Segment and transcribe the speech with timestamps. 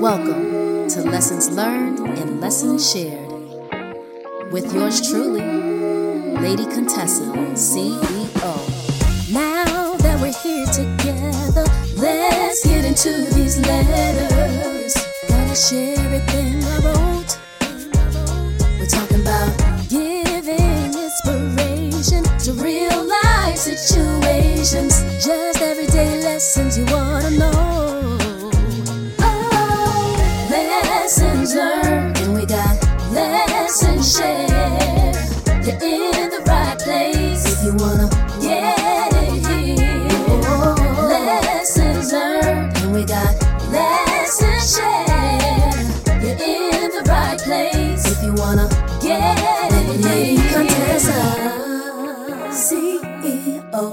[0.00, 3.30] Welcome to Lessons Learned and Lessons Shared
[4.50, 5.42] with yours truly,
[6.40, 9.30] Lady Contessa, CEO.
[9.30, 11.66] Now that we're here together,
[11.98, 14.94] let's get into these letters.
[15.28, 17.10] Gotta share everything I wrote.
[17.10, 17.19] We're
[47.50, 48.68] place if you wanna
[49.02, 49.36] get.
[50.52, 51.20] Contessa,
[52.52, 53.84] CEO.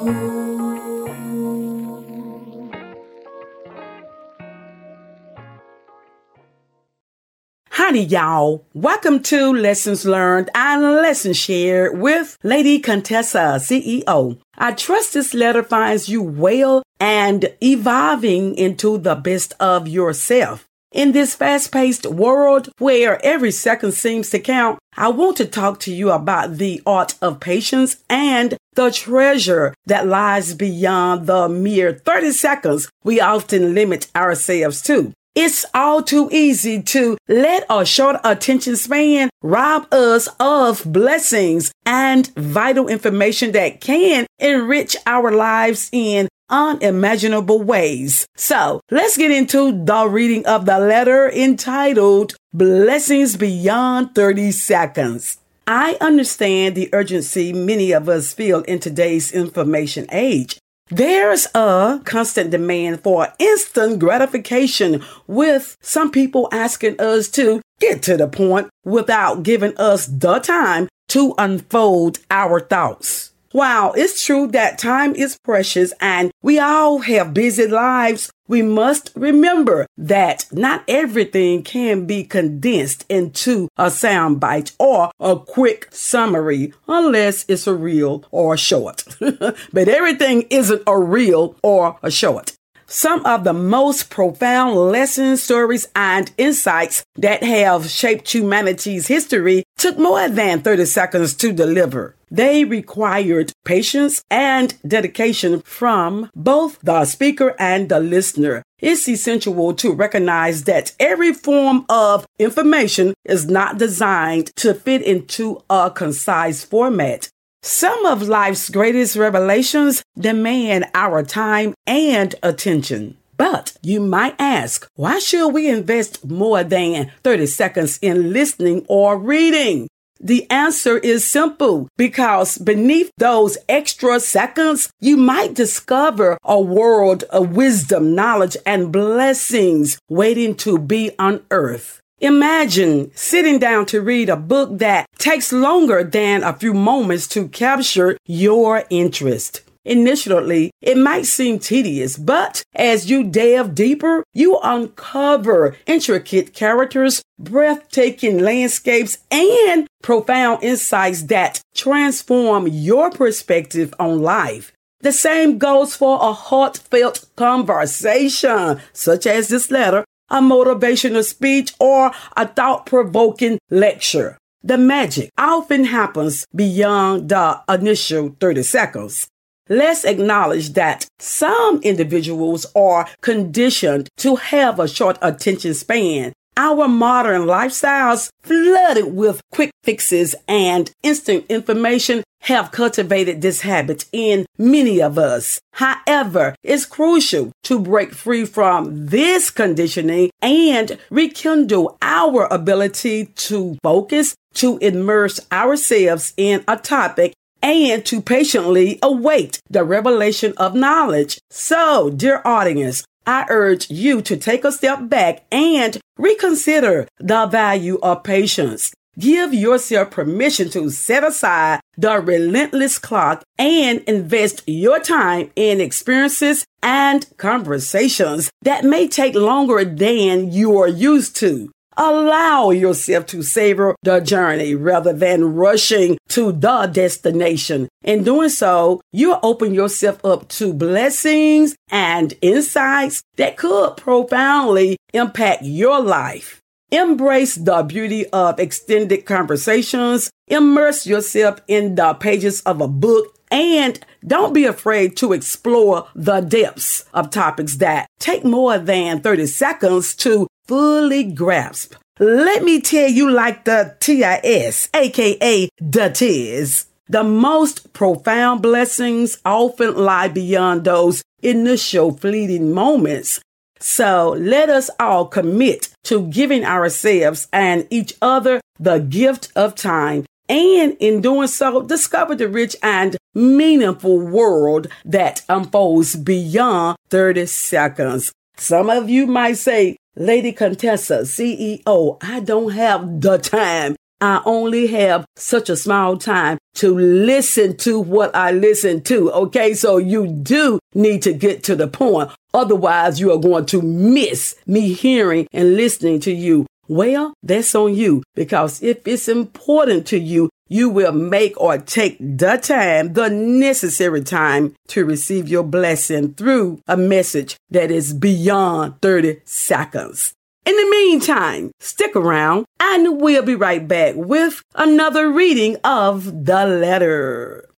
[7.70, 8.64] Howdy, y'all.
[8.76, 14.38] Welcome to Lessons Learned and Lessons Shared with Lady Contessa, CEO.
[14.56, 20.68] I trust this letter finds you well and evolving into the best of yourself.
[20.98, 25.80] In this fast paced world where every second seems to count, I want to talk
[25.81, 31.94] to you about the art of patience and the treasure that lies beyond the mere
[31.94, 35.14] 30 seconds we often limit ourselves to.
[35.36, 42.25] It's all too easy to let a short attention span rob us of blessings and
[42.36, 48.28] vital information that can enrich our lives in unimaginable ways.
[48.36, 55.38] So let's get into the reading of the letter entitled Blessings Beyond 30 Seconds.
[55.68, 60.59] I understand the urgency many of us feel in today's information age.
[60.90, 68.16] There's a constant demand for instant gratification with some people asking us to get to
[68.16, 73.31] the point without giving us the time to unfold our thoughts.
[73.57, 79.12] While it's true that time is precious and we all have busy lives, we must
[79.16, 87.46] remember that not everything can be condensed into a soundbite or a quick summary unless
[87.47, 89.03] it's a reel or a short.
[89.19, 92.53] but everything isn't a reel or a short.
[92.85, 99.97] Some of the most profound lessons, stories, and insights that have shaped humanity's history took
[99.97, 102.16] more than 30 seconds to deliver.
[102.30, 108.64] They required patience and dedication from both the speaker and the listener.
[108.80, 115.64] It's essential to recognize that every form of information is not designed to fit into
[115.70, 117.30] a concise format.
[117.64, 123.18] Some of life's greatest revelations demand our time and attention.
[123.38, 129.18] But you might ask, why should we invest more than 30 seconds in listening or
[129.18, 129.88] reading?
[130.19, 137.55] The answer is simple because beneath those extra seconds, you might discover a world of
[137.55, 142.01] wisdom, knowledge, and blessings waiting to be unearthed.
[142.19, 147.47] Imagine sitting down to read a book that takes longer than a few moments to
[147.49, 149.61] capture your interest.
[149.88, 158.40] Initially, it might seem tedious, but as you delve deeper, you uncover intricate characters, breathtaking
[158.40, 164.74] landscapes, and profound insights that transform your perspective on life.
[165.00, 172.12] The same goes for a heartfelt conversation, such as this letter, a motivational speech, or
[172.36, 174.38] a thought provoking lecture.
[174.62, 179.30] The magic often happens beyond the initial 30 seconds.
[179.69, 186.33] Let's acknowledge that some individuals are conditioned to have a short attention span.
[186.55, 194.45] Our modern lifestyles, flooded with quick fixes and instant information, have cultivated this habit in
[194.57, 195.59] many of us.
[195.73, 204.35] However, it's crucial to break free from this conditioning and rekindle our ability to focus,
[204.55, 211.40] to immerse ourselves in a topic and to patiently await the revelation of knowledge.
[211.50, 218.00] So, dear audience, I urge you to take a step back and reconsider the value
[218.02, 218.94] of patience.
[219.20, 226.66] Give yourself permission to set aside the relentless clock and invest your time in experiences
[226.84, 231.72] and conversations that may take longer than you are used to.
[231.99, 237.90] Allow yourself to savor the journey rather than rushing to the destination.
[238.03, 245.64] In doing so, you open yourself up to blessings and insights that could profoundly impact
[245.64, 246.61] your life.
[246.91, 250.29] Embrace the beauty of extended conversations.
[250.47, 256.41] Immerse yourself in the pages of a book and don't be afraid to explore the
[256.41, 261.96] depths of topics that take more than 30 seconds to fully grasp.
[262.19, 266.88] Let me tell you like the TIS, aka the TIS.
[267.10, 273.39] The most profound blessings often lie beyond those initial fleeting moments.
[273.79, 280.25] So let us all commit to giving ourselves and each other the gift of time.
[280.50, 288.31] And in doing so, discover the rich and meaningful world that unfolds beyond 30 seconds.
[288.58, 293.96] Some of you might say, Lady Contessa, CEO, I don't have the time.
[294.19, 299.31] I only have such a small time to listen to what I listen to.
[299.31, 299.75] Okay.
[299.75, 302.31] So you do need to get to the point.
[302.51, 306.65] Otherwise, you are going to miss me hearing and listening to you.
[306.88, 312.17] Well, that's on you because if it's important to you, you will make or take
[312.19, 319.01] the time, the necessary time to receive your blessing through a message that is beyond
[319.01, 320.34] 30 seconds.
[320.65, 326.65] In the meantime, stick around and we'll be right back with another reading of the
[326.65, 327.70] letter.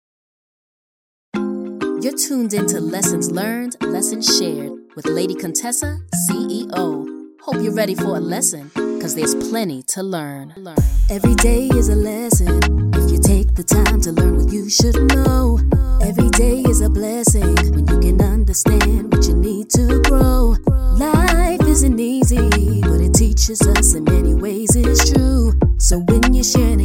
[1.34, 7.06] You're tuned into Lessons Learned, Lessons Shared with Lady Contessa, CEO.
[7.42, 8.70] Hope you're ready for a lesson,
[9.00, 10.54] cause there's plenty to learn.
[11.10, 12.79] Every day is a lesson
[13.70, 15.60] time to learn what you should know.
[16.02, 20.56] Every day is a blessing when you can understand what you need to grow.
[20.98, 25.52] Life isn't easy, but it teaches us in many ways, it's true.
[25.78, 26.76] So when you share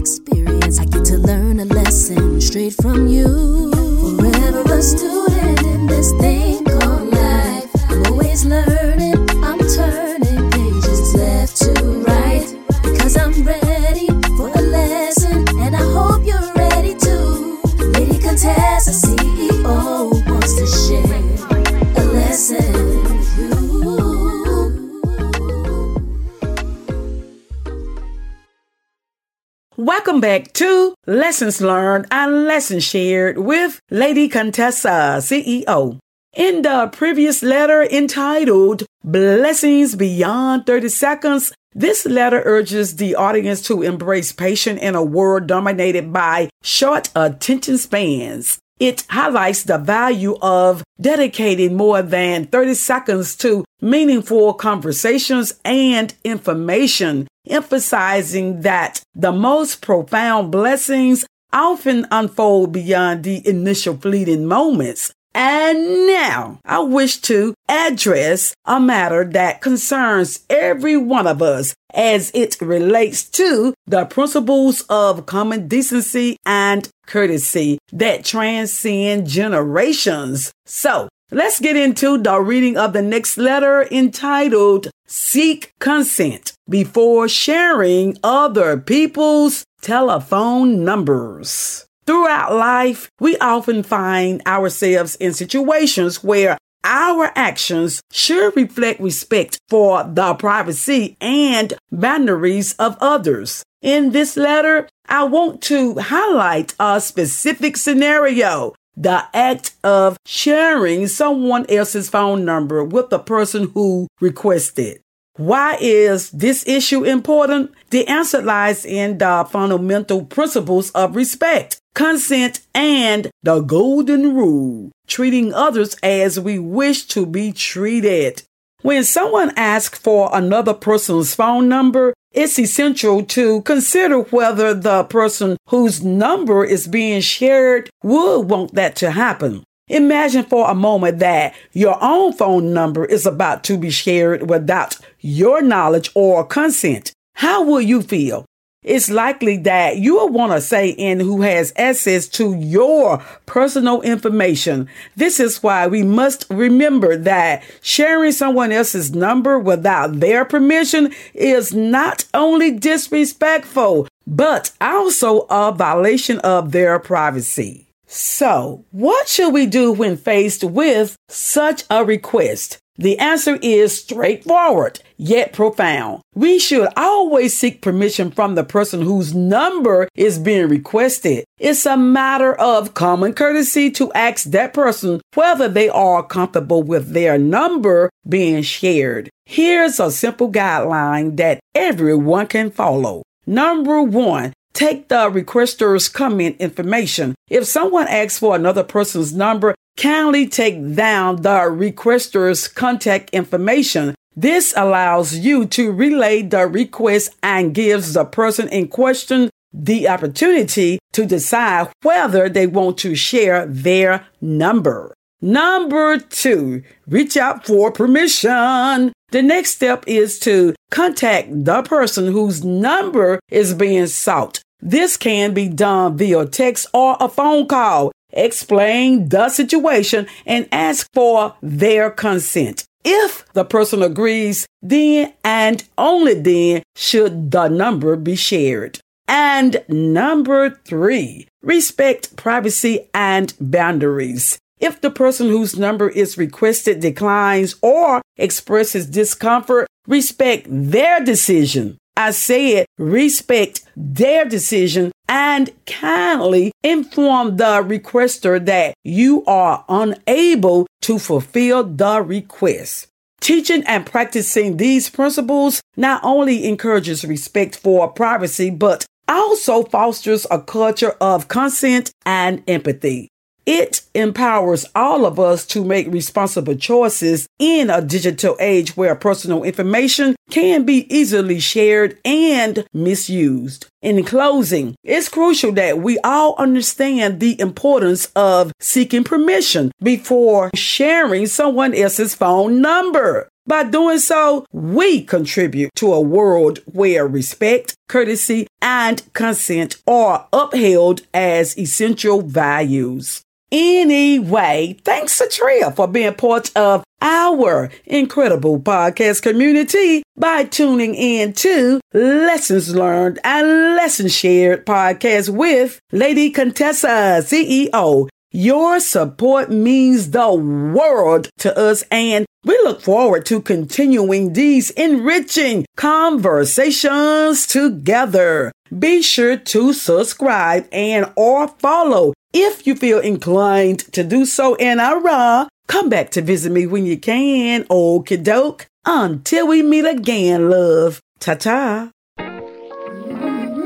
[30.16, 36.00] Welcome back to Lessons Learned and Lessons Shared with Lady Contessa, CEO.
[36.34, 43.82] In the previous letter entitled Blessings Beyond 30 Seconds, this letter urges the audience to
[43.82, 48.60] embrace patience in a world dominated by short attention spans.
[48.80, 57.28] It highlights the value of dedicating more than 30 seconds to meaningful conversations and information,
[57.48, 65.14] emphasizing that the most profound blessings often unfold beyond the initial fleeting moments.
[65.36, 72.32] And now I wish to address a matter that concerns every one of us as
[72.34, 80.54] it relates to the principles of common decency and courtesy that transcend generations.
[80.66, 88.18] So let's get into the reading of the next letter entitled Seek Consent before sharing
[88.24, 91.86] other people's telephone numbers.
[92.06, 100.04] Throughout life, we often find ourselves in situations where our actions should reflect respect for
[100.04, 103.64] the privacy and boundaries of others.
[103.82, 108.76] In this letter, I want to highlight a specific scenario.
[108.96, 115.02] The act of sharing someone else's phone number with the person who requested.
[115.38, 117.74] Why is this issue important?
[117.90, 125.54] The answer lies in the fundamental principles of respect, consent, and the golden rule, treating
[125.54, 128.44] others as we wish to be treated.
[128.82, 135.58] When someone asks for another person's phone number, it's essential to consider whether the person
[135.68, 139.64] whose number is being shared would want that to happen.
[139.88, 144.98] Imagine for a moment that your own phone number is about to be shared without
[145.20, 147.12] your knowledge or consent.
[147.36, 148.46] How will you feel?
[148.82, 154.02] It's likely that you will want to say in who has access to your personal
[154.02, 154.88] information.
[155.16, 161.74] This is why we must remember that sharing someone else's number without their permission is
[161.74, 167.85] not only disrespectful, but also a violation of their privacy.
[168.08, 172.80] So, what should we do when faced with such a request?
[172.98, 176.22] The answer is straightforward, yet profound.
[176.34, 181.44] We should always seek permission from the person whose number is being requested.
[181.60, 187.12] It's a matter of common courtesy to ask that person whether they are comfortable with
[187.12, 189.30] their number being shared.
[189.46, 193.24] Here's a simple guideline that everyone can follow.
[193.46, 197.34] Number one, take the requester's comment information.
[197.50, 204.14] If someone asks for another person's number, kindly take down the requester's contact information.
[204.36, 211.00] This allows you to relay the request and gives the person in question the opportunity
[211.14, 215.14] to decide whether they want to share their number.
[215.42, 219.14] Number two, reach out for permission.
[219.32, 224.62] The next step is to contact the person whose number is being sought.
[224.86, 228.12] This can be done via text or a phone call.
[228.32, 232.86] Explain the situation and ask for their consent.
[233.04, 239.00] If the person agrees, then and only then should the number be shared.
[239.28, 244.60] And number three, respect privacy and boundaries.
[244.80, 251.98] If the person whose number is requested declines or expresses discomfort, respect their decision.
[252.18, 261.20] I said respect their decision and kindly inform the requester that you are unable to
[261.20, 263.08] fulfill the request.
[263.42, 270.60] Teaching and practicing these principles not only encourages respect for privacy, but also fosters a
[270.60, 273.30] culture of consent and empathy.
[273.66, 279.64] It empowers all of us to make responsible choices in a digital age where personal
[279.64, 283.88] information can be easily shared and misused.
[284.04, 291.48] In closing, it's crucial that we all understand the importance of seeking permission before sharing
[291.48, 293.50] someone else's phone number.
[293.68, 301.24] By doing so, we contribute to a world where respect, courtesy, and consent are upheld
[301.34, 303.42] as essential values.
[303.78, 312.00] Anyway, thanks Satria for being part of our incredible podcast community by tuning in to
[312.14, 313.68] Lessons Learned and
[313.98, 318.30] Lessons Shared podcast with Lady Contessa, CEO.
[318.54, 325.86] Your support means the world to us and we look forward to continuing these enriching
[325.98, 328.72] conversations together.
[328.98, 335.00] Be sure to subscribe and or follow if you feel inclined to do so in
[335.00, 335.68] Ara.
[335.88, 337.84] Come back to visit me when you can.
[337.84, 338.88] Okie doke.
[339.06, 341.20] Until we meet again, love.
[341.40, 342.12] Ta ta.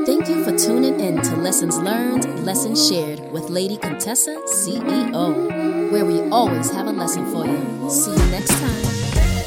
[0.06, 6.04] Thank you for tuning in to Lessons Learned, Lessons Shared with Lady Contessa, CEO, where
[6.04, 7.90] we always have a lesson for you.
[7.90, 8.84] See you next time.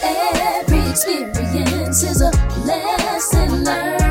[0.04, 2.32] Every experience is a
[2.66, 4.03] lesson learned,